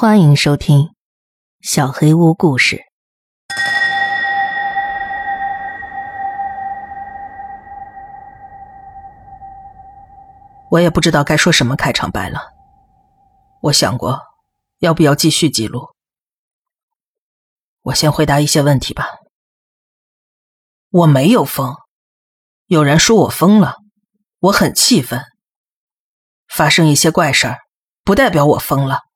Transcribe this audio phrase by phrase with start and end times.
[0.00, 0.78] 欢迎收听
[1.60, 2.76] 《小黑屋故事》。
[10.70, 12.52] 我也不知道该说什么开场白了。
[13.62, 14.20] 我想过，
[14.78, 15.88] 要不要继续记录？
[17.82, 19.08] 我先回答一些问题吧。
[20.90, 21.74] 我没有疯，
[22.66, 23.74] 有人说我疯了，
[24.38, 25.24] 我很气愤。
[26.46, 27.58] 发生一些怪事儿，
[28.04, 29.07] 不代表我疯了。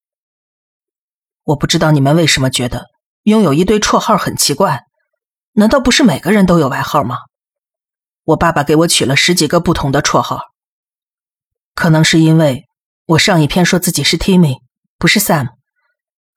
[1.44, 2.86] 我不知道你们为什么觉得
[3.24, 4.84] 拥有一堆绰号很奇怪？
[5.54, 7.18] 难道不是每个人都有外号吗？
[8.24, 10.40] 我爸爸给我取了十几个不同的绰号，
[11.74, 12.64] 可能是因为
[13.06, 14.58] 我上一篇说自己是 Timmy，
[14.98, 15.48] 不是 Sam。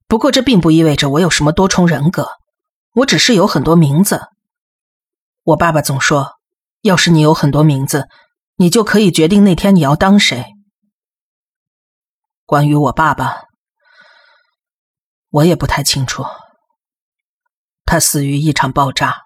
[0.08, 2.28] 不过这并不意味着我有什么多重人格，
[2.96, 4.22] 我只是有很多名字。
[5.44, 6.34] 我爸爸总说，
[6.82, 8.08] 要是你有很多名字，
[8.56, 10.46] 你就可以决定那天你要当谁。
[12.46, 13.44] 关于我爸爸。
[15.36, 16.24] 我也不太清楚，
[17.84, 19.26] 他死于一场爆炸。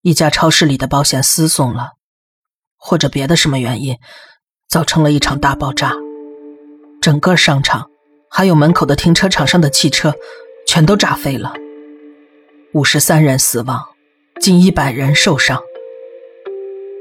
[0.00, 1.92] 一家超市里的保险丝松了，
[2.78, 3.98] 或者别的什么原因，
[4.66, 5.92] 造成了一场大爆炸。
[7.02, 7.90] 整个商场，
[8.30, 10.14] 还有门口的停车场上的汽车，
[10.66, 11.52] 全都炸飞了。
[12.72, 13.88] 五十三人死亡，
[14.40, 15.62] 近一百人受伤。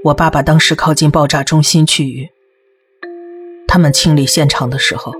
[0.03, 2.29] 我爸爸当时靠近爆炸中心区域，
[3.65, 5.13] 他们清理现场的时候。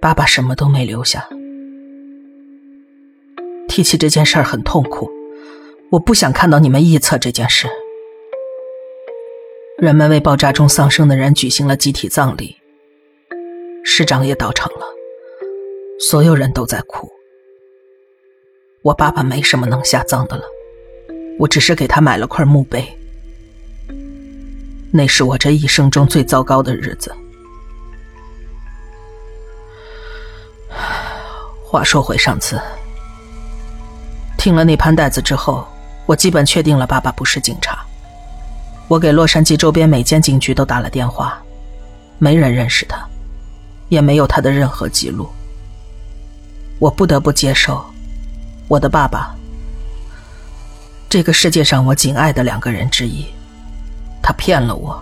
[0.00, 1.28] 爸爸什么都没留下。
[3.68, 5.10] 提起这件事儿很痛苦，
[5.90, 7.68] 我不想看到你们臆测这件事。
[9.76, 12.56] 人们为爆炸中丧生的人举行了集体葬礼，
[13.84, 14.86] 市长也到场了，
[15.98, 17.08] 所有人都在哭。
[18.82, 20.44] 我爸爸没什么能下葬的了，
[21.38, 22.82] 我只是给他买了块墓碑。
[24.92, 27.14] 那是我这一生中最糟糕的日子。
[31.70, 32.60] 话说回上次，
[34.36, 35.64] 听了那盘带子之后，
[36.04, 37.78] 我基本确定了爸爸不是警察。
[38.88, 41.40] 我给洛杉矶周边每间警局都打了电话，
[42.18, 42.98] 没人认识他，
[43.88, 45.30] 也没有他的任何记录。
[46.80, 47.84] 我不得不接受，
[48.66, 49.32] 我的爸爸，
[51.08, 53.24] 这个世界上我仅爱的两个人之一，
[54.20, 55.00] 他骗了我。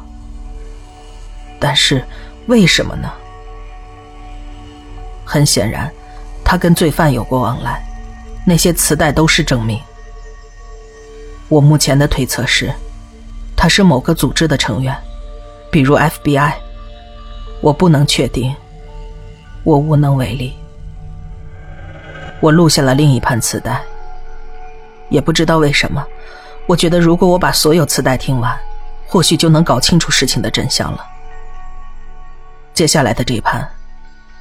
[1.59, 2.05] 但是
[2.47, 3.11] 为什么呢？
[5.25, 5.91] 很显然。
[6.49, 7.85] 他跟罪犯有过往来，
[8.47, 9.79] 那些磁带都是证明。
[11.47, 12.73] 我目前的推测是，
[13.55, 14.97] 他是某个组织的成员，
[15.71, 16.55] 比如 FBI。
[17.61, 18.57] 我不能确定，
[19.63, 20.57] 我无能为力。
[22.41, 23.83] 我录下了另一盘磁带，
[25.11, 26.03] 也不知道为什么，
[26.67, 28.59] 我觉得如果我把所有磁带听完，
[29.07, 31.05] 或许就能搞清楚事情的真相了。
[32.73, 33.69] 接下来的这盘，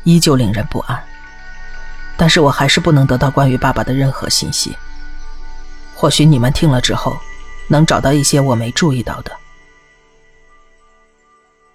[0.05, 0.97] 依旧令人不安。
[2.17, 4.75] 但是我还是不能得到关于爸爸的任何信息。
[5.95, 7.17] 或许你们听了之后，
[7.69, 9.37] 能找到一些我没注意到的。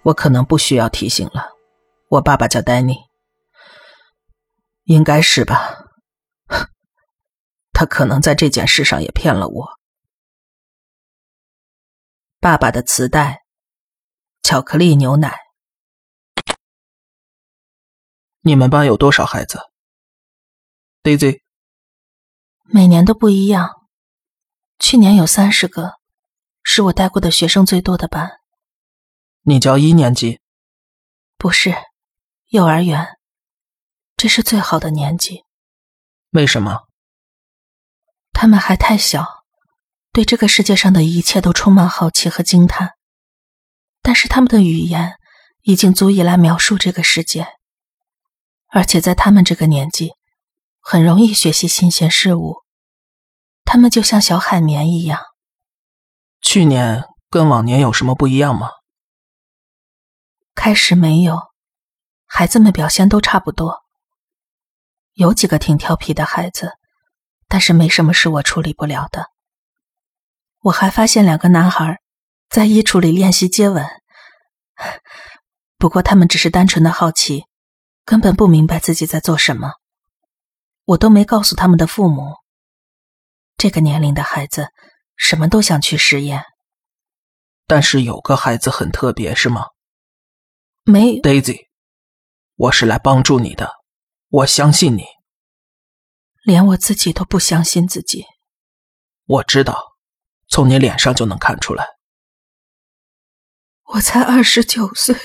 [0.03, 1.51] 我可能不需要提醒了，
[2.09, 2.95] 我爸爸叫丹尼，
[4.83, 5.85] 应该是吧？
[7.71, 9.67] 他可能在这件事上也骗了我。
[12.39, 13.43] 爸爸的磁带，
[14.41, 15.39] 巧克力牛奶。
[18.41, 19.57] 你们班有多少孩子
[21.03, 21.41] ？Daisy，
[22.63, 23.69] 每年都不一样。
[24.79, 25.95] 去年有三十个，
[26.63, 28.39] 是我带过的学生最多的班。
[29.41, 30.39] 你教一年级？
[31.37, 31.75] 不是，
[32.51, 33.17] 幼儿园。
[34.15, 35.43] 这是最好的年纪。
[36.29, 36.83] 为什么？
[38.31, 39.27] 他们还太小，
[40.13, 42.93] 对这个世界上的一切都充满好奇和惊叹。
[44.01, 45.17] 但是他们的语言
[45.63, 47.45] 已经足以来描述这个世界，
[48.67, 50.13] 而且在他们这个年纪。
[50.85, 52.57] 很容易学习新鲜事物，
[53.63, 55.21] 他们就像小海绵一样。
[56.41, 58.69] 去年跟往年有什么不一样吗？
[60.53, 61.39] 开始没有，
[62.25, 63.81] 孩子们表现都差不多。
[65.13, 66.73] 有几个挺调皮的孩子，
[67.47, 69.27] 但是没什么是我处理不了的。
[70.63, 72.01] 我还发现两个男孩
[72.49, 73.87] 在衣橱里练习接吻，
[75.79, 77.45] 不过他们只是单纯的好奇，
[78.03, 79.71] 根本不明白自己在做什么。
[80.85, 82.35] 我都没告诉他们的父母。
[83.57, 84.67] 这个年龄的孩子，
[85.15, 86.43] 什么都想去实验。
[87.65, 89.67] 但是有个孩子很特别，是吗？
[90.83, 91.67] 没，Daisy，
[92.55, 93.71] 我是来帮助你的，
[94.27, 95.05] 我相信你。
[96.43, 98.25] 连我自己都不相信自己。
[99.25, 99.93] 我知道，
[100.49, 101.87] 从你脸上就能看出来。
[103.93, 105.15] 我才二十九岁，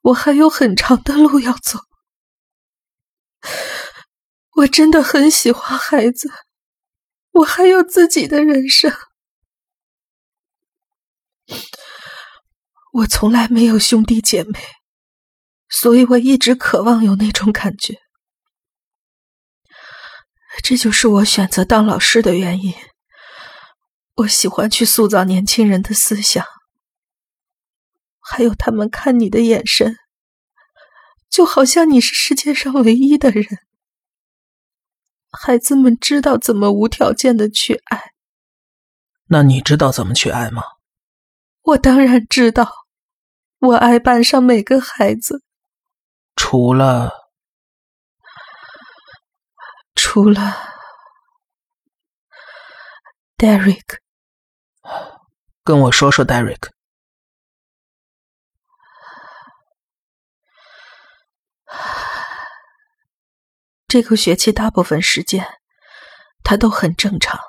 [0.00, 1.78] 我还有很长的路要走。
[4.60, 6.30] 我真的很喜欢孩子，
[7.30, 8.92] 我还有自己的人生。
[12.92, 14.58] 我从来没有兄弟姐妹，
[15.68, 18.00] 所以我一直渴望有那种感觉。
[20.62, 22.74] 这就是我选择当老师的原因。
[24.16, 26.44] 我喜欢去塑造年轻人的思想，
[28.18, 29.96] 还有他们看你的眼神，
[31.30, 33.46] 就好像你是世界上唯一的人。
[35.32, 38.12] 孩子们知道怎么无条件的去爱。
[39.26, 40.62] 那你知道怎么去爱吗？
[41.62, 42.68] 我当然知道，
[43.58, 45.44] 我爱班上每个孩子，
[46.34, 47.12] 除了
[49.94, 50.56] 除了
[53.36, 53.98] Derek。
[55.62, 56.70] 跟我说说，Derek。
[63.90, 65.44] 这个学期大部分时间，
[66.44, 67.40] 他都很正常。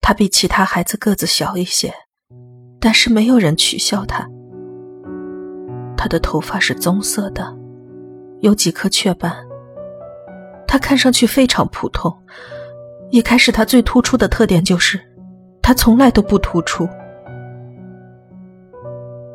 [0.00, 1.92] 他比其他孩子个子小一些，
[2.80, 4.26] 但是没有人取笑他。
[5.94, 7.54] 他的头发是棕色的，
[8.40, 9.30] 有几颗雀斑。
[10.66, 12.10] 他看上去非常普通。
[13.10, 14.98] 一开始，他最突出的特点就是，
[15.60, 16.88] 他从来都不突出。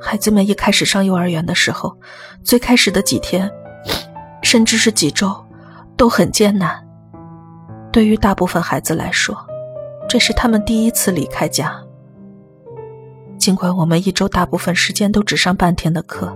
[0.01, 1.95] 孩子们一开始上幼儿园的时候，
[2.43, 3.47] 最开始的几天，
[4.41, 5.45] 甚至是几周。
[5.99, 6.81] 都很艰难。
[7.91, 9.35] 对于大部分孩子来说，
[10.07, 11.75] 这是他们第一次离开家。
[13.37, 16.33] 尽管我们一周大部分时间都只上半天的课，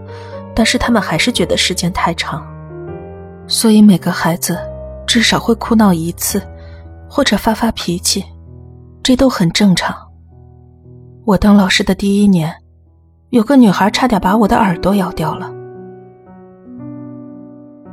[0.53, 2.45] 但是他们还是觉得时间太长。
[3.47, 4.59] 所以每个孩子
[5.07, 6.41] 至少会哭闹一次，
[7.09, 8.21] 或者发发脾气，
[9.01, 9.95] 这都很正常。
[11.23, 12.53] 我当老师的第一年，
[13.29, 15.49] 有个女孩差点把我的耳朵咬掉了，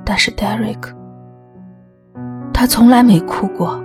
[0.04, 0.98] 但是 Derek。
[2.60, 3.82] 他从来没哭过，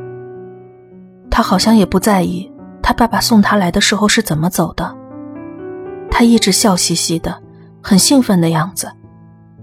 [1.31, 2.51] 他好像也不在意
[2.83, 4.93] 他爸爸送他来的时候是怎么走的。
[6.11, 7.41] 他一直笑嘻嘻的，
[7.81, 8.91] 很兴奋的样子。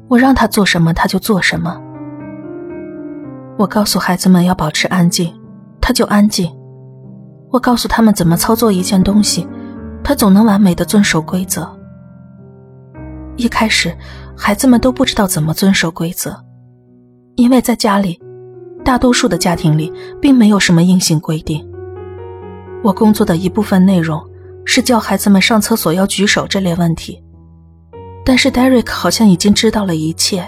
[0.08, 1.78] 我让他做什么他就做什么。
[3.58, 5.30] 我告诉孩子们要保持安静，
[5.78, 6.50] 他就安静。
[7.50, 9.46] 我告诉他们怎么操作一件东西，
[10.02, 11.70] 他总能完美的遵守规则。
[13.36, 13.94] 一开始，
[14.34, 16.34] 孩子们都不知道怎么遵守规则，
[17.34, 18.18] 因为在家里。
[18.84, 21.66] 大多数的家庭里并没有什么硬性规定。
[22.82, 24.20] 我工作的一部分内容
[24.64, 27.22] 是教孩子们上厕所要举手这类问题，
[28.24, 30.46] 但是 Derek 好像已经知道了一切。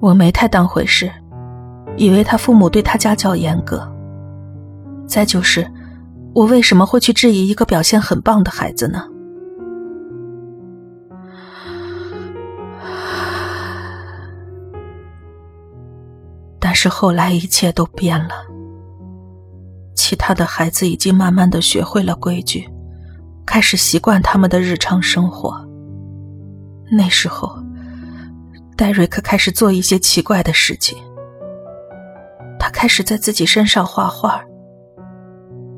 [0.00, 1.10] 我没太当回事，
[1.96, 3.90] 以为他父母对他家教严格。
[5.06, 5.66] 再就是，
[6.34, 9.04] 我为什么会去质疑一个表现很棒的孩子呢？
[16.76, 18.34] 是后来一切都变了，
[19.94, 22.68] 其他的孩子已经慢慢的学会了规矩，
[23.46, 25.56] 开始习惯他们的日常生活。
[26.92, 27.58] 那时候，
[28.76, 30.98] 戴瑞克开始做一些奇怪的事情，
[32.60, 34.44] 他开始在自己身上画画。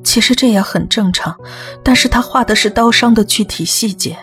[0.03, 1.37] 其实这也很正常，
[1.85, 4.19] 但是他画的是刀伤的具体细节。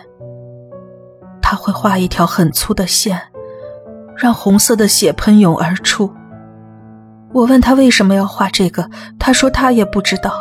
[1.40, 3.18] 他会画一条很粗的线，
[4.16, 6.12] 让红色的血喷涌而出。
[7.36, 8.88] 我问他为什么要画这个，
[9.18, 10.32] 他说他也不知道。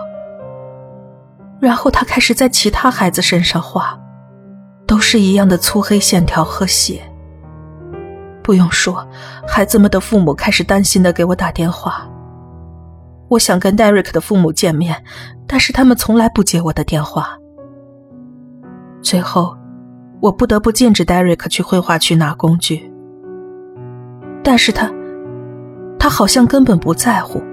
[1.60, 4.00] 然后他开始在其他孩子身上画，
[4.88, 7.02] 都是一样的粗黑线条和血。
[8.42, 9.06] 不用说，
[9.46, 12.08] 孩子们的父母开始担心的给我打电话。
[13.28, 15.04] 我想跟 Derek 的父母见面，
[15.46, 17.38] 但是他们从来不接我的电话。
[19.02, 19.58] 最后，
[20.22, 22.90] 我不得不禁止 Derek 去绘画区拿工具，
[24.42, 24.90] 但是他。
[26.06, 27.44] 他好像根本不在乎，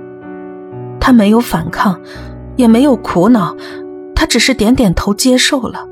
[1.01, 1.99] 他没有反抗，
[2.55, 3.57] 也没有苦恼，
[4.15, 5.87] 他只是点点头接受了。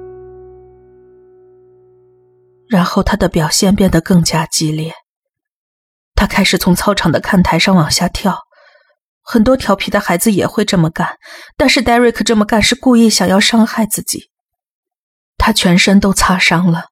[2.68, 4.92] 然后他的表现变得更加激烈，
[6.14, 8.40] 他开始从操场的看台上往下跳。
[9.22, 11.16] 很多调皮的孩子也会这么干，
[11.56, 14.28] 但是 Derek 这么干是故意想要伤害自己。
[15.38, 16.88] 他全身都擦伤了。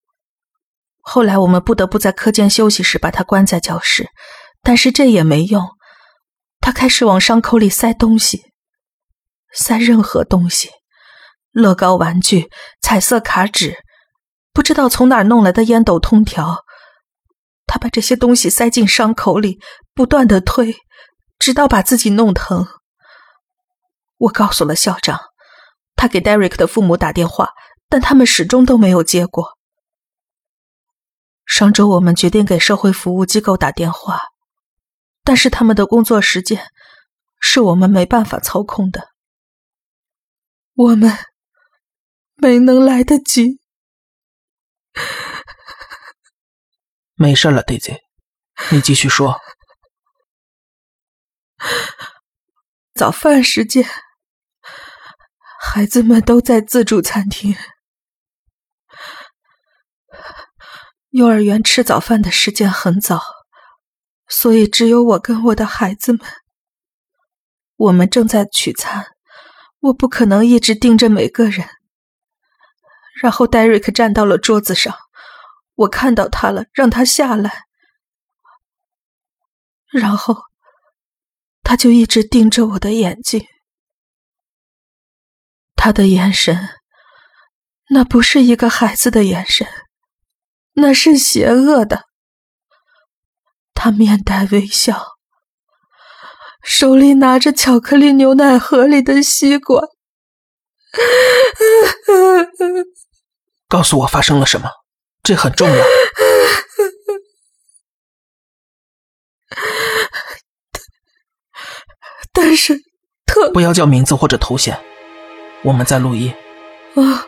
[1.03, 4.09] 后来我们不得不在课间休息时把他关在教室。
[4.69, 5.67] 但是这也没用，
[6.61, 8.53] 他开始往伤口里塞东西，
[9.55, 10.69] 塞任何东西，
[11.53, 12.51] 乐高玩具、
[12.83, 13.79] 彩色卡纸，
[14.53, 16.67] 不知道从哪儿弄来的烟斗、通条，
[17.67, 19.59] 他把这些东西塞进伤口里，
[19.95, 20.77] 不断的推，
[21.39, 22.69] 直到把自己弄疼。
[24.19, 25.19] 我告诉了校长，
[25.97, 27.49] 他给 Derek 的父母打电话，
[27.89, 29.57] 但他们始终都没有接过。
[31.47, 34.25] 上周我们决定给社会服务机构打电话。
[35.29, 36.71] 但是他们的工作时间
[37.39, 39.11] 是我们没办法操控的，
[40.73, 41.19] 我们
[42.37, 43.61] 没能来得及。
[47.15, 47.99] 没事了，Daisy，
[48.73, 49.39] 你继续说。
[52.95, 53.85] 早饭时间，
[55.61, 57.55] 孩子们都在自助餐厅。
[61.11, 63.21] 幼儿园吃早饭的时间很早，
[64.29, 66.21] 所以只有我跟我的孩子们。
[67.77, 69.07] 我们正在取餐，
[69.81, 71.69] 我不可能一直盯着每个人。
[73.23, 74.95] 然后戴瑞克站到了桌子上，
[75.75, 77.65] 我看到他了，让他下来。
[79.91, 80.37] 然后
[81.63, 83.47] 他就一直盯着我的眼睛，
[85.77, 86.69] 他的眼神，
[87.91, 89.67] 那不是一个孩子的眼神。
[90.75, 92.08] 那是邪恶的。
[93.81, 95.19] 他面带微笑，
[96.65, 99.85] 手里拿着巧克力牛奶盒里的吸管。
[103.69, 104.69] 告诉我发生了什么，
[105.23, 105.77] 这很重要。
[112.33, 112.83] 但是，
[113.27, 114.77] 特不要叫名字或者头衔，
[115.63, 116.35] 我们在录音。
[116.97, 117.25] 啊，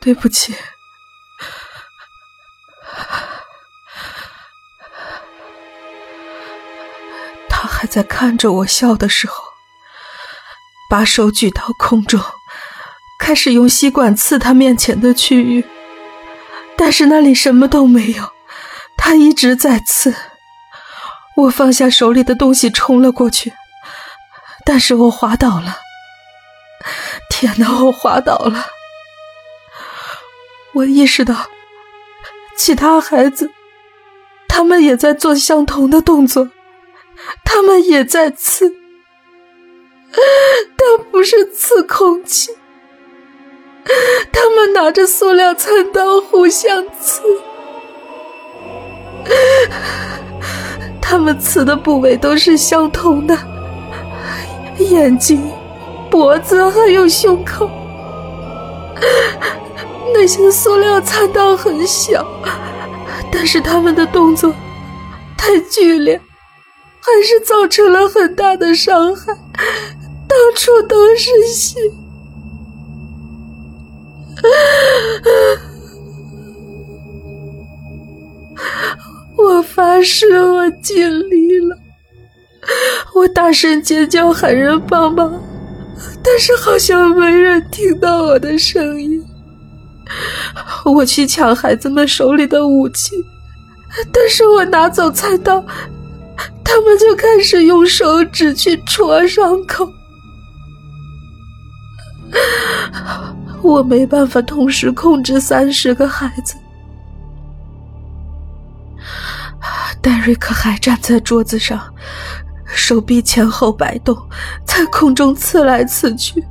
[0.00, 0.52] 对不起。
[7.60, 9.42] 他还在看着我笑的时候，
[10.88, 12.22] 把手举到空中，
[13.18, 15.64] 开始用吸管刺他面前的区域，
[16.76, 18.30] 但是那里什么都没有。
[18.96, 20.14] 他一直在刺。
[21.36, 23.52] 我放下手里的东西冲了过去，
[24.64, 25.78] 但是我滑倒了。
[27.28, 28.66] 天哪，我滑倒了！
[30.74, 31.48] 我意识到，
[32.56, 33.50] 其他孩子，
[34.46, 36.50] 他们也在做相同的动作。
[37.44, 38.74] 他们也在刺，
[40.76, 42.56] 但不是刺空气。
[44.32, 47.22] 他们拿着塑料餐刀互相刺，
[51.00, 53.36] 他们刺的部位都是相同的：
[54.78, 55.50] 眼睛、
[56.10, 57.68] 脖子还有胸口。
[60.12, 62.26] 那些塑料餐刀很小，
[63.32, 64.54] 但是他们的动作
[65.36, 66.20] 太剧烈。
[67.08, 71.78] 还是造成了很大的伤害，到处都是血。
[79.36, 81.76] 我发誓，我尽力了。
[83.14, 85.42] 我大声尖叫，喊人帮忙，
[86.22, 89.24] 但是好像没人听到我的声音。
[90.84, 93.12] 我去抢孩子们手里的武器，
[94.12, 95.64] 但是我拿走菜刀。
[96.68, 99.90] 他们就开始用手指去戳伤口，
[103.62, 106.54] 我没办法同时控制三十个孩子。
[110.02, 111.80] 戴瑞克还站在桌子上，
[112.66, 114.14] 手臂前后摆动，
[114.66, 116.44] 在空中刺来刺去。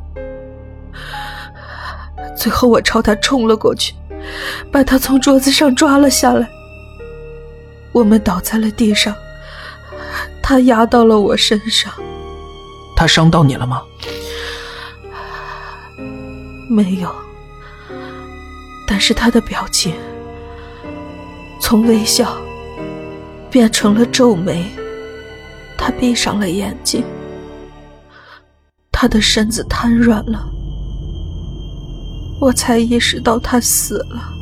[2.35, 3.93] 最后，我朝他冲了过去，
[4.71, 6.49] 把他从桌子上抓了下来。
[7.91, 9.15] 我们倒在了地上。
[10.49, 11.91] 他压到了我身上，
[12.95, 13.83] 他伤到你了吗？
[16.69, 17.13] 没有，
[18.87, 19.93] 但是他的表情
[21.59, 22.37] 从微笑
[23.51, 24.71] 变成了皱眉，
[25.77, 27.03] 他闭上了眼睛，
[28.89, 30.49] 他的身子瘫软了，
[32.39, 34.33] 我才意识到他死了。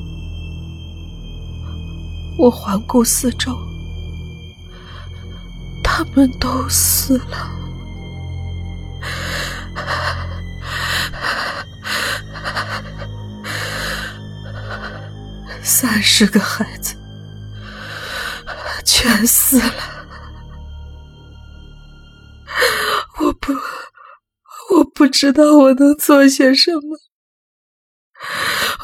[2.37, 3.64] 我环顾四周。
[5.97, 7.49] 他们都死了，
[15.63, 16.97] 三十个孩子
[18.83, 19.73] 全死了。
[23.21, 23.53] 我不，
[24.73, 26.99] 我不知道我能做些什么。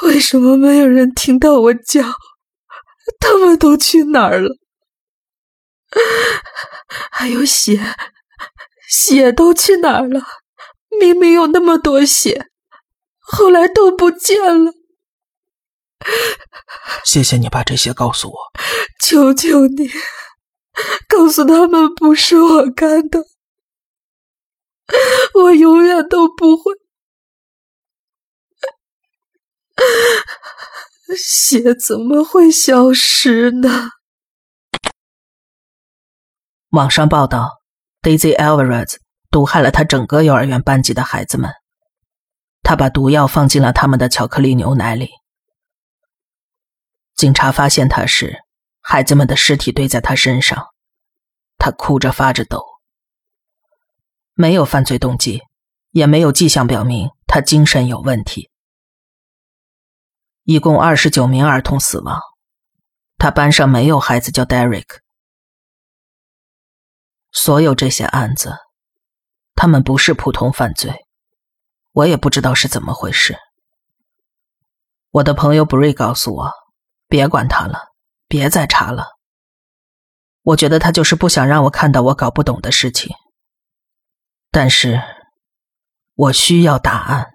[0.04, 2.04] 为什么没有人听到我叫？
[3.20, 4.61] 他们都去哪儿了？
[7.12, 7.80] 还有血，
[8.90, 10.22] 血都去哪儿了？
[11.00, 12.48] 明明有那么多血，
[13.20, 14.74] 后来都不见了。
[17.06, 18.36] 谢谢你把这些告诉我。
[19.04, 19.90] 求求你，
[21.08, 23.26] 告诉他们不是我干的。
[25.34, 26.74] 我永远都不会。
[31.16, 33.92] 血怎么会消失呢？
[36.72, 37.62] 网上报道
[38.02, 38.96] ，Daisy Alvarez
[39.30, 41.52] 毒害了他整个幼儿园班级的孩子们。
[42.64, 45.10] 他把毒药放进了他们的巧克力牛奶里。
[47.14, 48.40] 警察发现他时，
[48.80, 50.68] 孩子们的尸体堆在他身上，
[51.58, 52.64] 他哭着发着抖。
[54.34, 55.42] 没有犯罪动机，
[55.90, 58.50] 也没有迹象表明他精神有问题。
[60.44, 62.18] 一共二十九名儿童死亡，
[63.18, 65.02] 他班上没有孩子叫 Derek。
[67.32, 68.58] 所有这些案子，
[69.56, 70.94] 他们不是普通犯罪，
[71.92, 73.38] 我也不知道是怎么回事。
[75.12, 76.52] 我的朋友布瑞告诉我，
[77.08, 77.86] 别管他了，
[78.28, 79.08] 别再查了。
[80.42, 83.14] 我觉得他就是不想让我看到我搞不懂的事情。
[84.50, 85.02] 但是，
[86.16, 87.32] 我需要答案。